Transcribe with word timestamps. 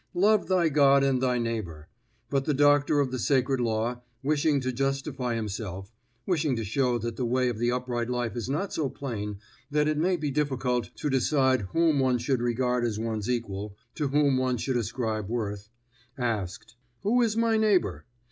Love 0.15 0.47
thy 0.47 0.67
God 0.67 1.03
and 1.03 1.21
thy 1.21 1.37
neighbor. 1.37 1.87
But 2.31 2.45
the 2.45 2.55
doctor 2.55 2.99
of 3.01 3.11
the 3.11 3.19
sacred 3.19 3.59
law, 3.61 4.01
wishing 4.23 4.59
to 4.61 4.71
justify 4.71 5.35
himself 5.35 5.93
(wishing 6.25 6.55
to 6.55 6.63
show 6.63 6.97
that 6.97 7.17
the 7.17 7.23
way 7.27 7.49
of 7.49 7.59
the 7.59 7.71
upright 7.71 8.09
life 8.09 8.35
is 8.35 8.49
not 8.49 8.73
so 8.73 8.89
plain, 8.89 9.37
that 9.69 9.87
it 9.87 9.99
may 9.99 10.17
be 10.17 10.31
difficult 10.31 10.89
to 10.95 11.09
decide 11.11 11.67
whom 11.73 11.99
one 11.99 12.17
should 12.17 12.41
regard 12.41 12.83
as 12.83 12.97
one's 12.97 13.29
equal, 13.29 13.77
to 13.93 14.07
whom 14.07 14.37
one 14.39 14.57
should 14.57 14.75
ascribe 14.75 15.29
worth), 15.29 15.69
asked: 16.17 16.75
Who 17.03 17.21
is 17.21 17.37
my 17.37 17.55
neighbor? 17.57 18.05